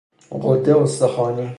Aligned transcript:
غده 0.31 0.77
استخوانی 0.77 1.49